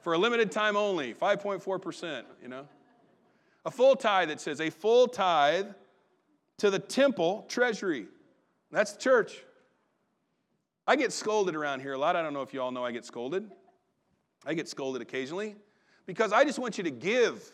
[0.00, 2.66] For a limited time only, 5.4%, you know?
[3.64, 5.66] A full tithe, it says, a full tithe
[6.58, 8.06] to the temple treasury.
[8.70, 9.42] That's the church.
[10.86, 12.16] I get scolded around here a lot.
[12.16, 13.50] I don't know if you all know I get scolded.
[14.46, 15.56] I get scolded occasionally
[16.06, 17.52] because I just want you to give.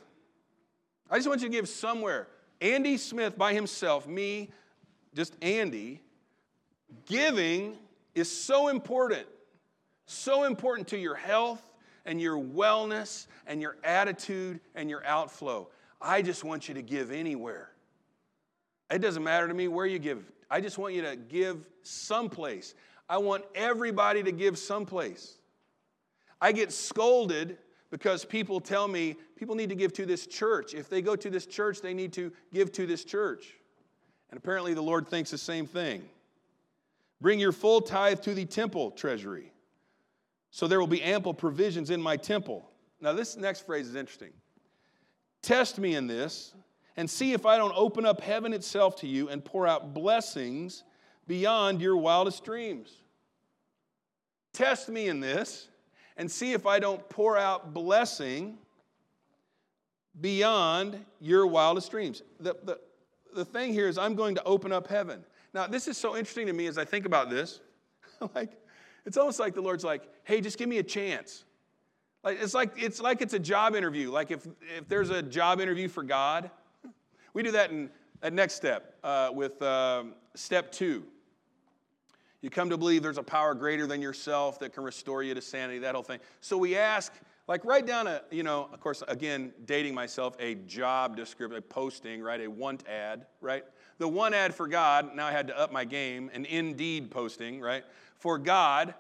[1.11, 2.29] I just want you to give somewhere.
[2.61, 4.51] Andy Smith by himself, me,
[5.15, 6.01] just Andy,
[7.07, 7.77] giving
[8.15, 9.27] is so important,
[10.07, 11.63] so important to your health
[12.05, 15.69] and your wellness and your attitude and your outflow.
[16.01, 17.71] I just want you to give anywhere.
[18.91, 20.25] It doesn't matter to me where you give.
[20.51, 22.75] I just want you to give someplace.
[23.09, 25.39] I want everybody to give someplace.
[26.41, 27.59] I get scolded
[27.91, 30.75] because people tell me people need to give to this church.
[30.75, 33.55] If they go to this church, they need to give to this church.
[34.31, 36.03] And apparently, the Lord thinks the same thing.
[37.21, 39.53] Bring your full tithe to the temple treasury,
[40.51, 42.69] so there will be ample provisions in my temple.
[43.01, 44.33] Now, this next phrase is interesting.
[45.43, 46.55] Test me in this
[46.97, 50.83] and see if I don't open up heaven itself to you and pour out blessings
[51.27, 52.91] beyond your wildest dreams.
[54.53, 55.69] Test me in this
[56.17, 58.59] and see if I don't pour out blessing
[60.21, 62.23] beyond your wildest dreams.
[62.41, 62.79] The, the,
[63.35, 65.25] the thing here is, I'm going to open up heaven.
[65.53, 67.61] Now, this is so interesting to me as I think about this.
[68.35, 68.51] like,
[69.05, 71.45] it's almost like the Lord's like, hey, just give me a chance.
[72.25, 74.11] Like, it's like it's like it's a job interview.
[74.11, 76.51] Like if, if there's a job interview for God,
[77.35, 77.89] we do that in
[78.23, 81.05] at next step uh, with um, step two.
[82.47, 85.43] You come to believe there's a power greater than yourself that can restore you to
[85.43, 86.21] sanity, that whole thing.
[86.41, 87.13] So we ask,
[87.49, 91.61] like, write down a, you know, of course, again, dating myself, a job description, a
[91.61, 92.41] posting, right?
[92.41, 93.65] A want ad, right?
[93.99, 97.61] The one ad for God, now I had to up my game, an Indeed posting,
[97.61, 97.83] right?
[98.15, 98.95] For God,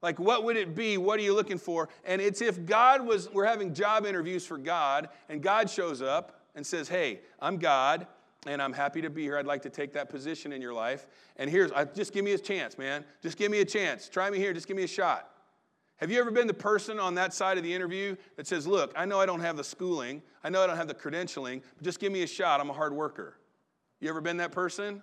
[0.00, 0.96] like, what would it be?
[0.96, 1.90] What are you looking for?
[2.06, 6.40] And it's if God was, we're having job interviews for God, and God shows up
[6.54, 8.06] and says, Hey, I'm God,
[8.46, 9.38] and I'm happy to be here.
[9.38, 11.06] I'd like to take that position in your life.
[11.36, 13.04] And here's, I, just give me a chance, man.
[13.22, 14.08] Just give me a chance.
[14.08, 14.52] Try me here.
[14.52, 15.30] Just give me a shot.
[15.96, 18.92] Have you ever been the person on that side of the interview that says, Look,
[18.94, 21.84] I know I don't have the schooling, I know I don't have the credentialing, but
[21.84, 22.60] just give me a shot.
[22.60, 23.38] I'm a hard worker.
[24.00, 25.02] You ever been that person?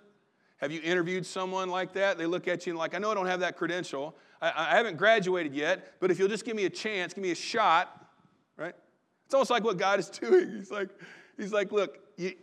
[0.58, 2.16] Have you interviewed someone like that?
[2.16, 4.16] They look at you and like, I know I don't have that credential.
[4.40, 7.32] I, I haven't graduated yet, but if you'll just give me a chance, give me
[7.32, 8.08] a shot,
[8.56, 8.74] right?
[9.26, 10.58] It's almost like what God is doing.
[10.58, 10.90] He's like,
[11.36, 12.34] He's like, look, you,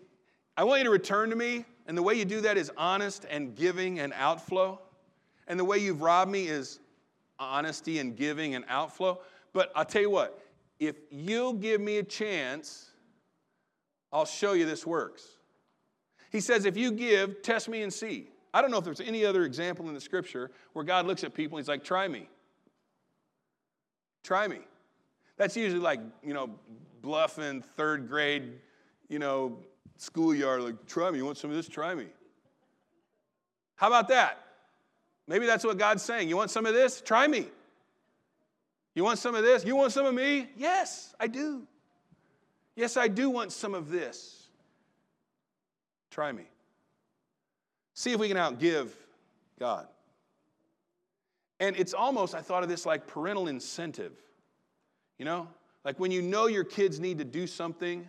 [0.57, 3.25] I want you to return to me, and the way you do that is honest
[3.29, 4.79] and giving and outflow.
[5.47, 6.79] And the way you've robbed me is
[7.39, 9.19] honesty and giving and outflow.
[9.53, 10.39] But I'll tell you what,
[10.79, 12.91] if you'll give me a chance,
[14.13, 15.25] I'll show you this works.
[16.31, 18.29] He says, if you give, test me and see.
[18.53, 21.33] I don't know if there's any other example in the scripture where God looks at
[21.33, 22.29] people and he's like, try me.
[24.23, 24.59] Try me.
[25.37, 26.49] That's usually like, you know,
[27.01, 28.59] bluffing third grade,
[29.09, 29.57] you know,
[29.97, 31.17] schoolyard, like, try me.
[31.17, 31.67] You want some of this?
[31.67, 32.08] Try me.
[33.75, 34.38] How about that?
[35.27, 36.30] Maybe that's what God's saying.
[36.30, 37.01] You want some of this?
[37.01, 37.47] Try me.
[38.95, 39.63] You want some of this?
[39.63, 40.49] You want some of me?
[40.58, 41.67] Yes, I do.
[42.75, 44.47] Yes, I do want some of this.
[46.10, 46.43] Try me.
[47.93, 48.89] See if we can outgive
[49.60, 49.88] God.
[51.60, 54.13] And it's almost, I thought of this like parental incentive.
[55.17, 55.47] You know,
[55.86, 58.08] like when you know your kids need to do something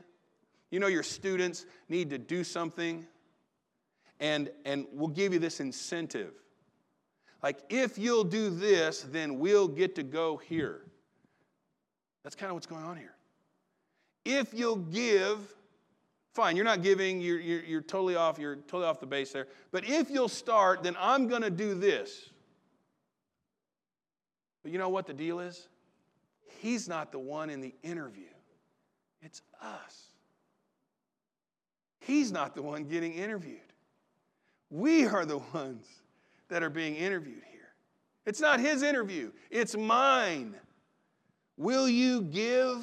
[0.72, 3.06] you know, your students need to do something,
[4.18, 6.32] and, and we'll give you this incentive.
[7.42, 10.80] Like, if you'll do this, then we'll get to go here.
[12.24, 13.14] That's kind of what's going on here.
[14.24, 15.38] If you'll give,
[16.32, 19.48] fine, you're not giving, you're, you're, you're totally off, you're totally off the base there.
[19.72, 22.30] But if you'll start, then I'm going to do this.
[24.62, 25.68] But you know what the deal is?
[26.60, 28.30] He's not the one in the interview,
[29.20, 30.11] it's us.
[32.06, 33.60] He's not the one getting interviewed.
[34.70, 35.86] We are the ones
[36.48, 37.60] that are being interviewed here.
[38.26, 40.54] It's not his interview, it's mine.
[41.56, 42.78] Will you give?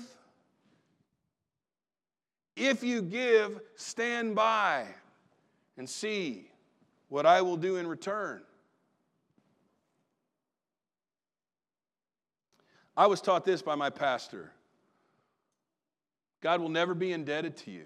[2.56, 4.86] If you give, stand by
[5.78, 6.52] and see
[7.08, 8.42] what I will do in return.
[12.96, 14.52] I was taught this by my pastor
[16.42, 17.86] God will never be indebted to you.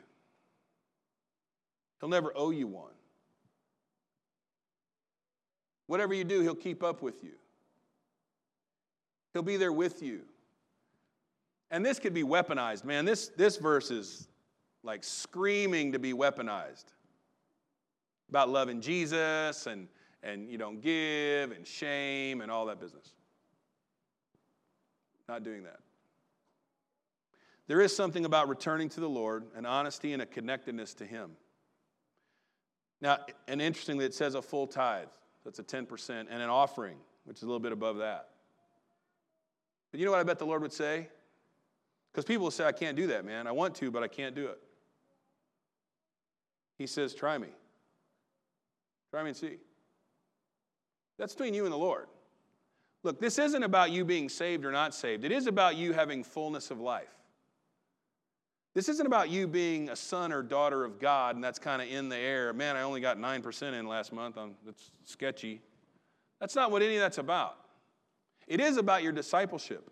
[2.03, 2.91] He'll never owe you one.
[5.87, 7.31] Whatever you do, He'll keep up with you.
[9.31, 10.23] He'll be there with you.
[11.71, 13.05] And this could be weaponized, man.
[13.05, 14.27] This, this verse is
[14.83, 16.87] like screaming to be weaponized
[18.27, 19.87] about loving Jesus and,
[20.23, 23.13] and you don't give and shame and all that business.
[25.29, 25.79] Not doing that.
[27.67, 31.37] There is something about returning to the Lord, an honesty and a connectedness to Him.
[33.03, 33.17] Now,
[33.49, 35.09] and interestingly, it says a full tithe.
[35.43, 38.29] That's a 10%, and an offering, which is a little bit above that.
[39.91, 41.09] But you know what I bet the Lord would say?
[42.11, 43.45] Because people will say, I can't do that, man.
[43.45, 44.59] I want to, but I can't do it.
[46.77, 47.49] He says, Try me.
[49.11, 49.57] Try me and see.
[51.19, 52.07] That's between you and the Lord.
[53.03, 56.23] Look, this isn't about you being saved or not saved, it is about you having
[56.23, 57.13] fullness of life.
[58.73, 61.87] This isn't about you being a son or daughter of God, and that's kind of
[61.87, 62.53] in the air.
[62.53, 64.37] Man, I only got 9% in last month.
[64.37, 65.61] I'm, that's sketchy.
[66.39, 67.57] That's not what any of that's about.
[68.47, 69.89] It is about your discipleship.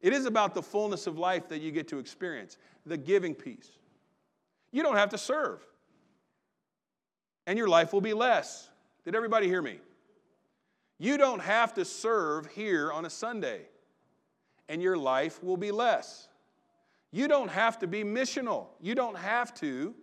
[0.00, 3.70] It is about the fullness of life that you get to experience, the giving piece.
[4.72, 5.64] You don't have to serve,
[7.46, 8.68] and your life will be less.
[9.04, 9.78] Did everybody hear me?
[10.98, 13.62] You don't have to serve here on a Sunday,
[14.68, 16.28] and your life will be less.
[17.12, 18.66] You don't have to be missional.
[18.80, 19.94] You don't have to,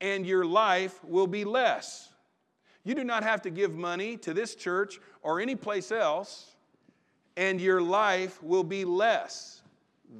[0.00, 2.10] and your life will be less.
[2.84, 6.54] You do not have to give money to this church or any place else,
[7.36, 9.62] and your life will be less.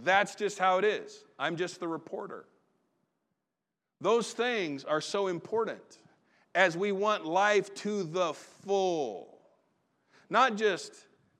[0.02, 1.22] That's just how it is.
[1.38, 2.46] I'm just the reporter.
[4.00, 5.98] Those things are so important
[6.54, 9.38] as we want life to the full.
[10.28, 10.92] Not just,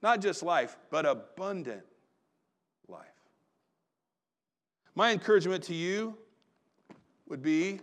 [0.03, 1.83] not just life, but abundant
[2.89, 3.07] life.
[4.97, 6.17] My encouragement to you
[7.29, 7.81] would be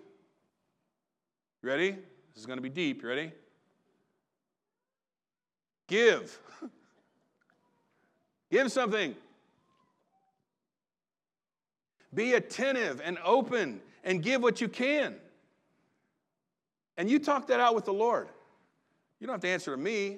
[1.61, 1.91] ready?
[1.91, 3.03] This is going to be deep.
[3.03, 3.31] You ready?
[5.87, 6.39] Give.
[8.51, 9.15] Give something.
[12.15, 15.15] Be attentive and open and give what you can.
[16.97, 18.27] And you talk that out with the Lord.
[19.19, 20.17] You don't have to answer to me.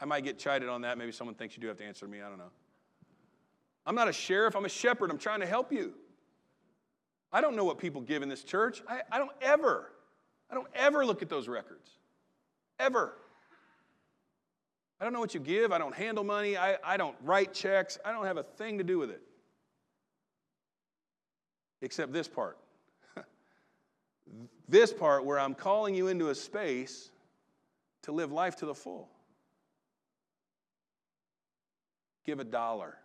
[0.00, 0.96] I might get chided on that.
[0.96, 2.22] Maybe someone thinks you do have to answer to me.
[2.22, 2.50] I don't know.
[3.84, 5.10] I'm not a sheriff, I'm a shepherd.
[5.10, 5.92] I'm trying to help you.
[7.36, 8.82] I don't know what people give in this church.
[8.88, 9.92] I, I don't ever,
[10.50, 11.90] I don't ever look at those records.
[12.80, 13.12] Ever.
[14.98, 15.70] I don't know what you give.
[15.70, 16.56] I don't handle money.
[16.56, 17.98] I, I don't write checks.
[18.06, 19.20] I don't have a thing to do with it.
[21.82, 22.56] Except this part.
[24.66, 27.10] this part where I'm calling you into a space
[28.04, 29.10] to live life to the full.
[32.24, 32.96] Give a dollar.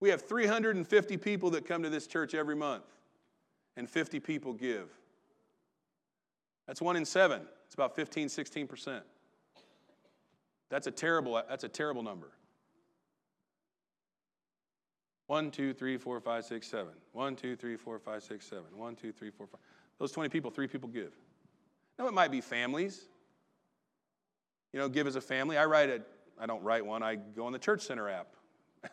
[0.00, 2.84] We have 350 people that come to this church every month,
[3.76, 4.88] and 50 people give.
[6.66, 7.42] That's one in seven.
[7.66, 9.00] It's about 15, 16%.
[10.68, 12.32] That's a terrible, that's a terrible number.
[15.28, 16.92] One, two, three, four, five, six, seven.
[17.12, 18.66] One, two, three, four, five, six, seven.
[18.74, 19.60] One, two, three, four, five.
[19.98, 21.14] Those 20 people, three people give.
[21.98, 23.06] Now, it might be families.
[24.72, 25.56] You know, give as a family.
[25.56, 26.06] I write it,
[26.38, 28.28] I don't write one, I go on the Church Center app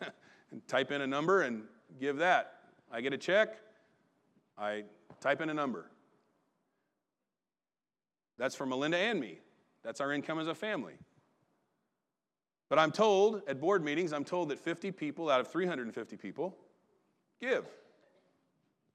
[0.54, 1.64] and type in a number and
[1.98, 2.54] give that.
[2.92, 3.56] I get a check,
[4.56, 4.84] I
[5.20, 5.90] type in a number.
[8.38, 9.40] That's for Melinda and me.
[9.82, 10.94] That's our income as a family.
[12.68, 16.56] But I'm told at board meetings, I'm told that 50 people out of 350 people
[17.40, 17.66] give.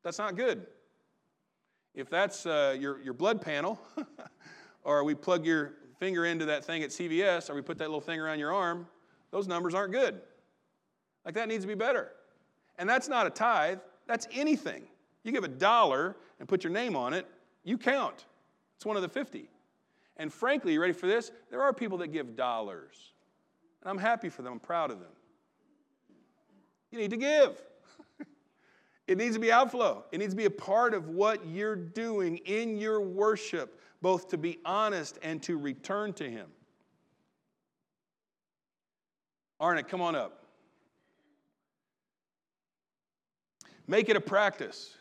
[0.02, 0.65] That's not good.
[1.93, 3.82] If that's uh, your, your blood panel,
[4.84, 8.00] or we plug your finger into that thing at CVS, or we put that little
[8.00, 8.88] thing around your arm,
[9.32, 10.22] those numbers aren't good.
[11.26, 12.12] Like that needs to be better.
[12.78, 14.84] And that's not a tithe, that's anything.
[15.24, 17.28] You give a dollar and put your name on it,
[17.64, 18.26] you count.
[18.78, 19.50] It's one of the 50.
[20.18, 21.32] And frankly, you ready for this?
[21.50, 23.14] There are people that give dollars.
[23.82, 25.12] And I'm happy for them, I'm proud of them.
[26.92, 27.62] You need to give.
[29.08, 30.06] it needs to be outflow.
[30.12, 34.38] It needs to be a part of what you're doing in your worship, both to
[34.38, 36.48] be honest and to return to Him.
[39.62, 40.46] Arnett, come on up.
[43.89, 44.95] Make it a practice.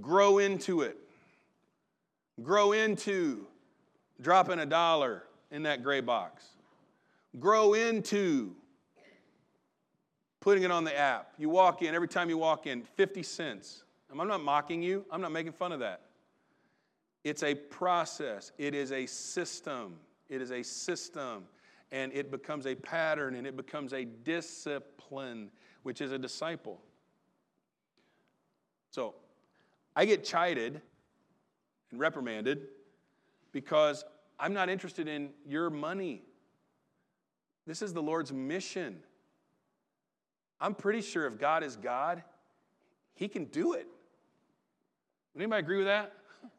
[0.00, 0.96] Grow into it
[2.42, 3.46] grow into
[4.20, 6.44] dropping a dollar in that gray box,
[7.38, 8.54] grow into
[10.40, 11.32] putting it on the app.
[11.38, 13.84] You walk in, every time you walk in, 50 cents.
[14.10, 16.02] I'm not mocking you, I'm not making fun of that.
[17.24, 19.96] It's a process, it is a system.
[20.28, 21.44] It is a system,
[21.90, 25.50] and it becomes a pattern and it becomes a discipline,
[25.84, 26.82] which is a disciple.
[28.98, 29.14] So
[29.94, 30.82] I get chided
[31.92, 32.66] and reprimanded
[33.52, 34.04] because
[34.40, 36.24] I'm not interested in your money.
[37.64, 38.98] This is the Lord's mission.
[40.60, 42.24] I'm pretty sure if God is God,
[43.14, 43.86] He can do it.
[45.32, 46.12] Would anybody agree with that?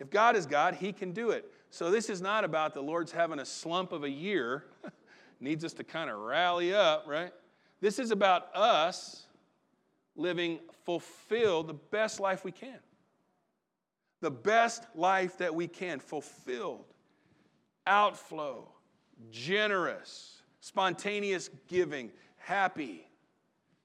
[0.00, 1.48] If God is God, He can do it.
[1.70, 4.64] So this is not about the Lord's having a slump of a year,
[5.38, 7.32] needs us to kind of rally up, right?
[7.80, 9.28] This is about us
[10.16, 12.78] living fulfilled the best life we can
[14.24, 16.86] the best life that we can, fulfilled,
[17.86, 18.66] outflow,
[19.30, 23.06] generous, spontaneous giving, happy,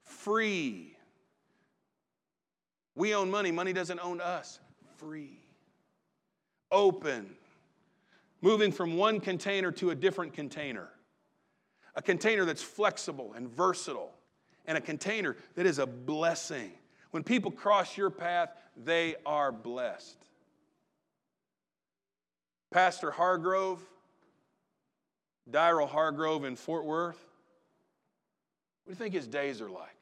[0.05, 0.95] free.
[2.95, 4.61] We own money, money doesn't own us.
[4.95, 5.41] Free,
[6.71, 7.31] open,
[8.41, 10.87] moving from one container to a different container.
[11.95, 14.13] A container that's flexible and versatile,
[14.69, 16.71] and a container that is a blessing.
[17.09, 20.15] When people cross your path, they are blessed.
[22.71, 23.83] Pastor Hargrove
[25.51, 27.17] Daryl Hargrove in Fort Worth?
[28.83, 29.95] What do you think his days are like?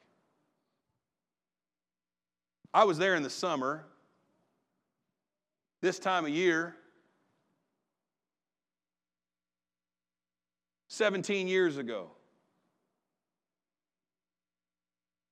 [2.72, 3.84] I was there in the summer,
[5.80, 6.76] this time of year,
[10.88, 12.10] 17 years ago.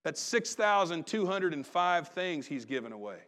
[0.06, 3.18] That's 6,205 things he's given away.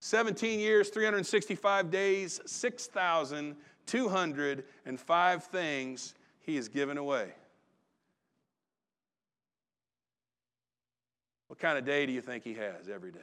[0.00, 7.28] 17 years, 365 days, 6,205 things he has given away.
[11.46, 13.20] What kind of day do you think he has every day?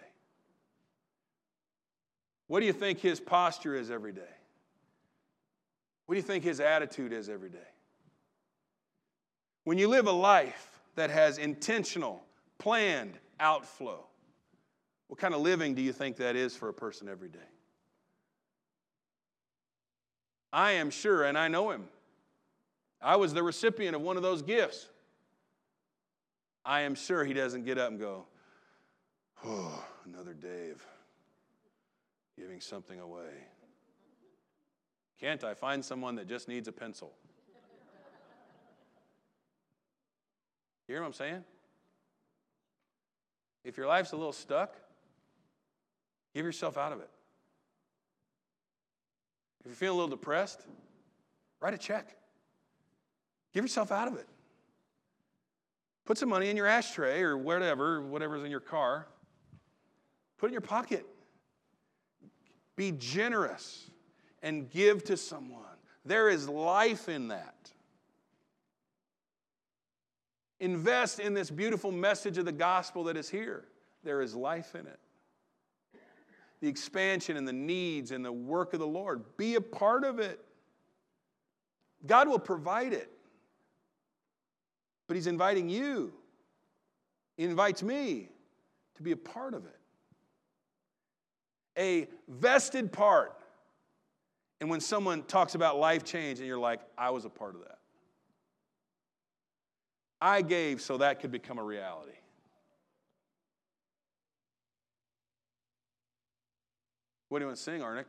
[2.48, 4.22] What do you think his posture is every day?
[6.06, 7.68] What do you think his attitude is every day?
[9.68, 12.24] When you live a life that has intentional,
[12.58, 14.00] planned outflow,
[15.10, 17.50] what kind of living do you think that is for a person every day?
[20.54, 21.90] I am sure, and I know him.
[23.02, 24.88] I was the recipient of one of those gifts.
[26.64, 28.26] I am sure he doesn't get up and go,
[29.44, 30.82] Oh, another day of
[32.40, 33.34] giving something away.
[35.20, 37.12] Can't I find someone that just needs a pencil?
[40.88, 41.44] You hear what I'm saying?
[43.64, 44.76] If your life's a little stuck,
[46.34, 47.10] give yourself out of it.
[49.60, 50.62] If you're feeling a little depressed,
[51.60, 52.16] write a check.
[53.54, 54.28] Give yourself out of it.
[56.06, 59.08] Put some money in your ashtray or whatever, whatever's in your car.
[60.38, 61.06] Put it in your pocket.
[62.78, 63.90] Be generous
[64.42, 65.64] and give to someone.
[66.06, 67.56] There is life in that.
[70.60, 73.66] Invest in this beautiful message of the gospel that is here.
[74.04, 75.00] There is life in it.
[76.62, 79.24] The expansion and the needs and the work of the Lord.
[79.38, 80.40] Be a part of it.
[82.06, 83.12] God will provide it.
[85.08, 86.14] But He's inviting you,
[87.38, 88.30] He invites me
[88.96, 89.80] to be a part of it.
[91.78, 93.34] A vested part.
[94.60, 97.62] And when someone talks about life change and you're like, I was a part of
[97.62, 97.77] that.
[100.22, 102.12] I gave so that could become a reality.
[107.30, 108.06] What do you want to sing, Arnick?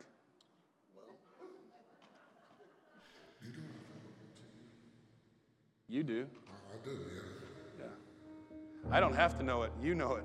[5.88, 6.26] You do.
[6.46, 7.84] I do, yeah.
[7.86, 8.96] Yeah.
[8.96, 9.72] I don't have to know it.
[9.82, 10.24] You know it.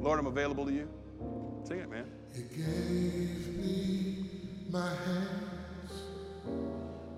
[0.00, 0.88] Lord, I'm available to you.
[1.64, 2.04] Sing it, man.
[2.34, 4.28] He gave me
[4.70, 6.02] my hands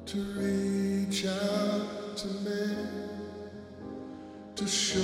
[0.07, 3.08] to reach out to men,
[4.59, 5.01] to show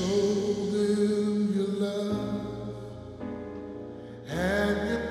[0.73, 2.75] them your love.
[4.29, 5.04] And your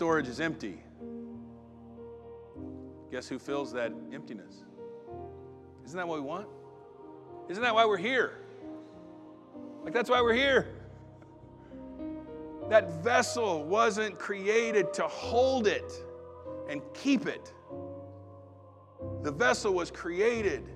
[0.00, 0.78] storage is empty.
[3.10, 4.62] Guess who fills that emptiness?
[5.84, 6.48] Isn't that what we want?
[7.50, 8.38] Isn't that why we're here?
[9.84, 10.68] Like, that's why we're here.
[12.70, 15.92] That vessel wasn't created to hold it
[16.70, 17.52] and keep it.
[19.22, 20.66] The vessel was created,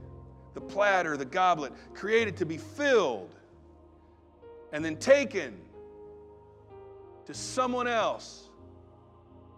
[0.52, 3.34] the platter, the goblet, created to be filled
[4.74, 5.58] and then taken
[7.24, 8.50] to someone else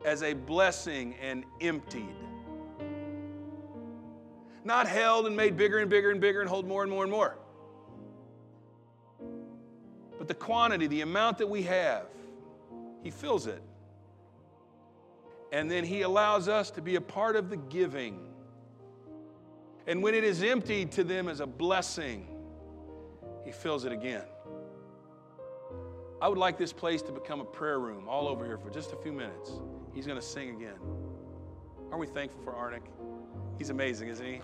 [0.05, 2.15] as a blessing and emptied.
[4.65, 7.11] Not held and made bigger and bigger and bigger and hold more and more and
[7.11, 7.37] more.
[10.19, 12.07] But the quantity, the amount that we have,
[13.03, 13.63] He fills it.
[15.53, 18.19] And then He allows us to be a part of the giving.
[19.87, 22.27] And when it is emptied to them as a blessing,
[23.45, 24.25] He fills it again.
[26.21, 28.93] I would like this place to become a prayer room all over here for just
[28.93, 29.53] a few minutes.
[29.97, 30.77] He's going to sing again.
[31.91, 32.83] Aren't we thankful for Arnick?
[33.57, 34.43] He's amazing, isn't he?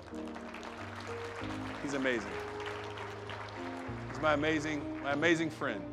[1.82, 2.30] He's amazing.
[4.08, 5.84] He's my amazing, my amazing friend.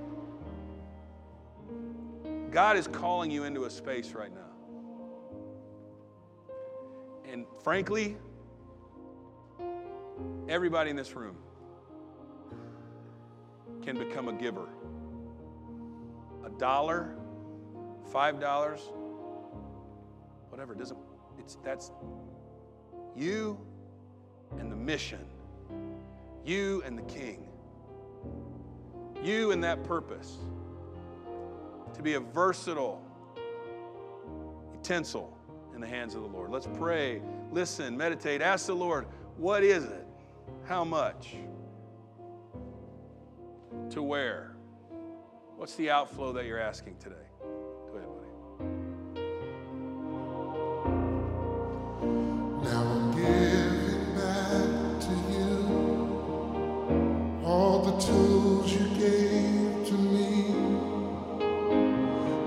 [2.52, 4.40] God is calling you into a space right now.
[7.30, 8.16] And frankly,
[10.48, 11.36] everybody in this room
[13.84, 14.70] can become a giver
[16.46, 17.14] a dollar,
[18.10, 18.80] five dollars,
[20.60, 20.74] whatever.
[20.74, 21.00] It doesn't.
[21.38, 21.92] It's that's
[23.16, 23.58] you
[24.58, 25.26] and the mission,
[26.44, 27.48] you and the King,
[29.24, 30.36] you and that purpose
[31.94, 33.02] to be a versatile
[34.74, 35.38] utensil
[35.74, 36.52] in the hands of the Lord.
[36.52, 37.22] Let's pray,
[37.54, 39.06] listen, meditate, ask the Lord,
[39.38, 40.06] what is it?
[40.66, 41.36] How much?
[43.92, 44.58] To where?
[45.56, 47.16] What's the outflow that you're asking today?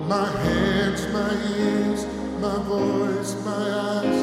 [0.09, 2.07] My hands, my ears,
[2.39, 4.22] my voice, my eyes.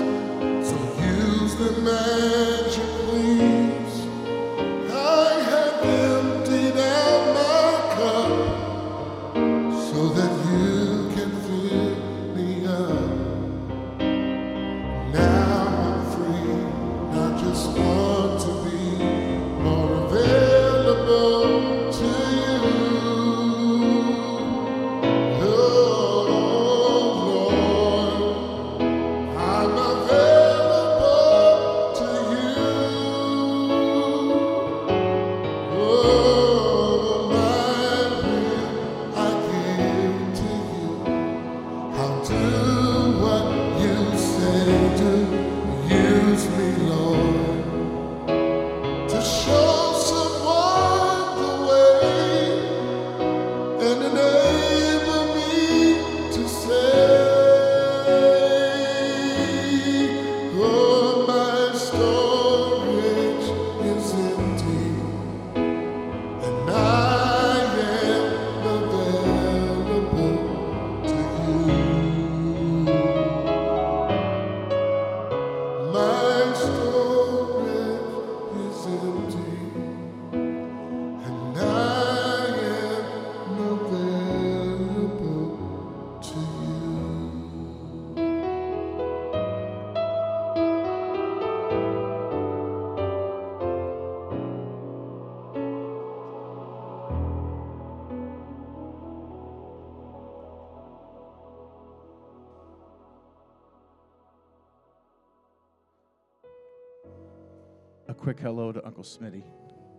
[108.30, 109.42] Quick hello to Uncle Smitty,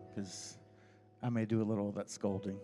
[0.08, 0.56] because
[1.20, 2.60] I may do a little of that scolding.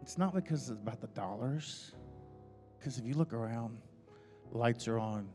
[0.00, 1.92] It's not because it's about the dollars,
[2.78, 3.76] because if you look around,
[4.50, 5.28] lights are on,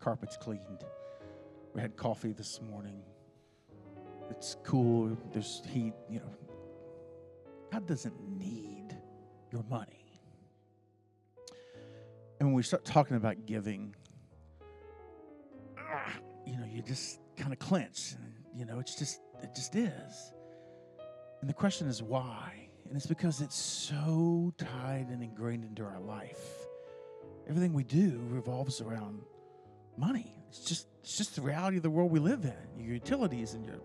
[0.00, 0.84] carpet's cleaned.
[1.72, 3.00] We had coffee this morning.
[4.28, 5.16] It's cool.
[5.32, 5.94] There's heat.
[6.10, 6.36] You know,
[7.72, 8.94] God doesn't need
[9.50, 10.20] your money.
[12.38, 13.96] And when we start talking about giving,
[16.46, 18.12] you know, you just kind of clench.
[18.12, 20.32] And, you know, it's just, it just is.
[21.40, 22.68] And the question is why?
[22.86, 26.40] And it's because it's so tied and ingrained into our life.
[27.48, 29.22] Everything we do revolves around
[29.96, 30.32] money.
[30.48, 32.82] It's just, it's just the reality of the world we live in.
[32.84, 33.80] Your utilities and your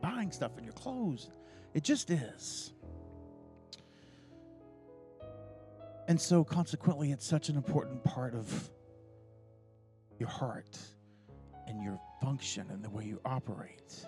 [0.00, 1.30] buying stuff and your clothes.
[1.74, 2.72] It just is.
[6.06, 8.70] And so, consequently, it's such an important part of
[10.18, 10.78] your heart
[11.66, 14.04] and your function and the way you operate.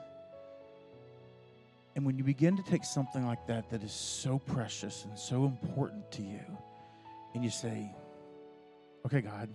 [1.95, 5.45] And when you begin to take something like that, that is so precious and so
[5.45, 6.45] important to you,
[7.35, 7.91] and you say,
[9.07, 9.49] Okay, God,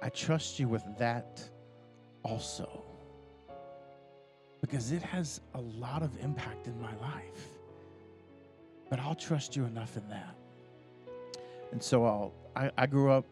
[0.00, 1.42] I trust you with that
[2.22, 2.82] also.
[4.62, 7.48] Because it has a lot of impact in my life.
[8.88, 10.34] But I'll trust you enough in that.
[11.72, 13.26] And so I'll, I, I grew up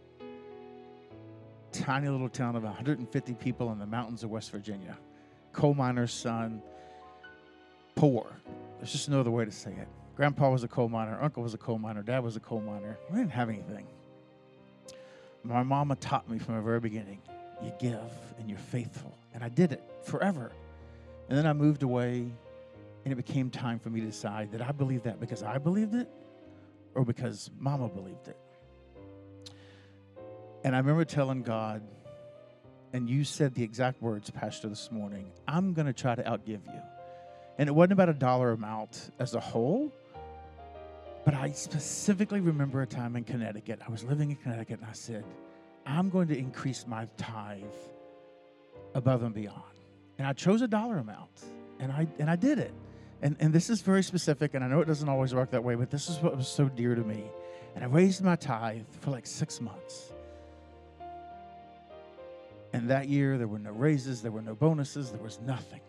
[1.73, 4.97] tiny little town of 150 people in the mountains of West Virginia.
[5.53, 6.63] Coal miner's son,
[7.95, 8.27] poor.
[8.79, 9.89] There's just no other way to say it.
[10.17, 12.99] Grandpa was a coal miner, uncle was a coal miner, dad was a coal miner.
[13.11, 13.87] We didn't have anything.
[15.43, 17.23] My mama taught me from the very beginning
[17.63, 19.17] you give and you're faithful.
[19.35, 20.53] And I did it forever.
[21.29, 22.27] And then I moved away,
[23.05, 25.95] and it became time for me to decide that I believed that because I believed
[25.95, 26.09] it
[26.95, 28.37] or because mama believed it.
[30.63, 31.83] And I remember telling God,
[32.93, 36.67] and you said the exact words, Pastor, this morning I'm going to try to outgive
[36.67, 36.83] you.
[37.59, 39.93] And it wasn't about a dollar amount as a whole,
[41.25, 43.81] but I specifically remember a time in Connecticut.
[43.87, 45.25] I was living in Connecticut and I said,
[45.87, 47.63] I'm going to increase my tithe
[48.95, 49.63] above and beyond.
[50.19, 51.31] And I chose a dollar amount
[51.79, 52.73] and I and I did it.
[53.23, 55.75] And and this is very specific and I know it doesn't always work that way,
[55.75, 57.25] but this is what was so dear to me.
[57.75, 60.13] And I raised my tithe for like 6 months.
[62.73, 65.81] And that year there were no raises, there were no bonuses, there was nothing.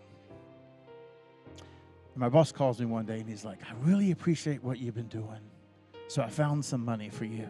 [2.15, 5.07] My boss calls me one day and he's like, I really appreciate what you've been
[5.07, 5.39] doing.
[6.07, 7.49] So I found some money for you.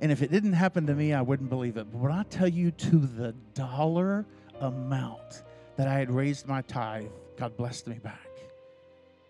[0.00, 1.92] And if it didn't happen to me, I wouldn't believe it.
[1.92, 4.24] But when I tell you to the dollar
[4.60, 5.42] amount
[5.76, 8.18] that I had raised my tithe, God blessed me back.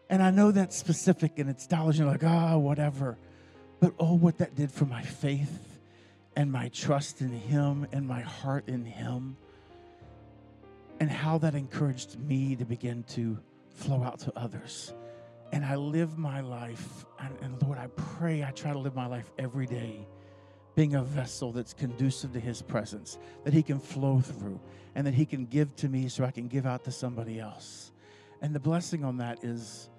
[0.09, 1.99] And I know that's specific and it's dollars.
[1.99, 3.19] You're like, ah, oh, whatever.
[3.81, 5.72] But oh, what that did for my faith
[6.37, 9.37] and my trust in Him and my heart in Him,
[11.01, 13.39] and how that encouraged me to begin to
[13.71, 14.95] flow out to others.
[15.53, 19.07] And I live my life, and, and, Lord, I pray I try to live my
[19.07, 20.07] life every day
[20.75, 24.59] being a vessel that's conducive to His presence, that He can flow through,
[24.95, 27.93] and that He can give to me so I can give out to somebody else.
[28.41, 29.91] And the blessing on that is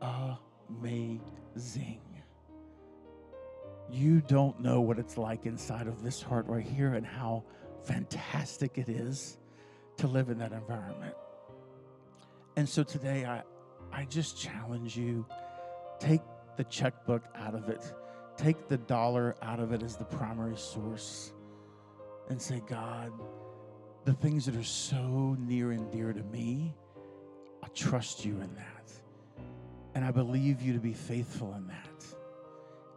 [0.00, 2.00] amazing.
[3.92, 7.44] You don't know what it's like inside of this heart right here and how
[7.84, 9.38] fantastic it is
[9.96, 11.14] to live in that environment.
[12.56, 13.42] And so today, I,
[13.92, 15.26] I just challenge you
[15.98, 16.22] take
[16.56, 17.92] the checkbook out of it,
[18.36, 21.32] take the dollar out of it as the primary source,
[22.28, 23.12] and say, God,
[24.04, 26.74] the things that are so near and dear to me,
[27.62, 28.92] I trust you in that.
[29.94, 32.19] And I believe you to be faithful in that.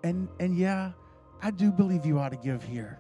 [0.04, 0.92] And and yeah,
[1.42, 3.00] I do believe you ought to give here.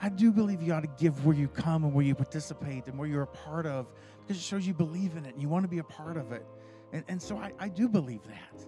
[0.00, 2.98] I do believe you ought to give where you come and where you participate and
[2.98, 3.86] where you're a part of
[4.20, 6.32] because it shows you believe in it and you want to be a part of
[6.32, 6.44] it.
[6.92, 8.66] And, and so I, I do believe that.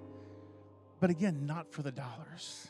[1.01, 2.69] But again, not for the dollars,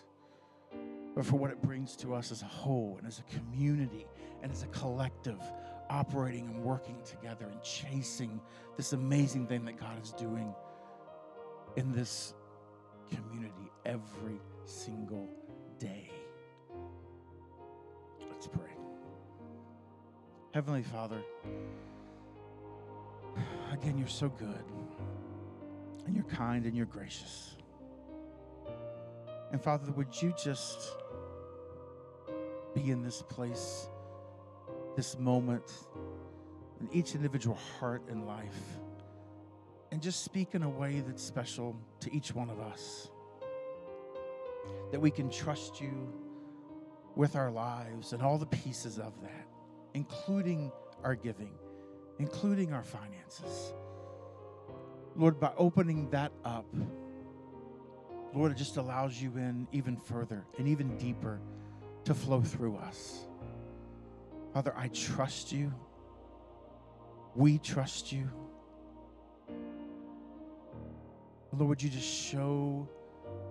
[1.15, 4.07] but for what it brings to us as a whole and as a community
[4.43, 5.41] and as a collective
[5.89, 8.41] operating and working together and chasing
[8.77, 10.53] this amazing thing that God is doing
[11.77, 12.35] in this
[13.15, 15.29] community every single
[15.79, 16.11] day.
[18.31, 18.71] Let's pray.
[20.53, 21.23] Heavenly Father,
[23.73, 24.65] again, you're so good,
[26.07, 27.57] and you're kind, and you're gracious.
[29.53, 30.97] And Father, would you just
[32.75, 33.87] be in this place,
[34.97, 35.71] this moment,
[36.81, 38.79] in each individual heart and life,
[39.97, 43.09] and just speak in a way that's special to each one of us?
[44.93, 46.13] That we can trust you
[47.15, 49.49] with our lives and all the pieces of that,
[49.95, 50.71] including
[51.03, 51.55] our giving
[52.19, 53.73] including our finances.
[55.15, 56.67] Lord, by opening that up,
[58.35, 61.41] Lord, it just allows you in even further and even deeper
[62.05, 63.27] to flow through us.
[64.53, 65.73] Father, I trust you.
[67.35, 68.31] We trust you.
[71.53, 72.89] Lord, would you just show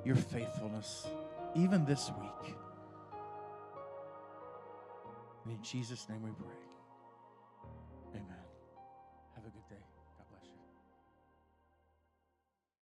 [0.04, 1.08] your faithfulness
[1.56, 2.56] even this week?
[5.44, 6.65] And in Jesus' name we pray.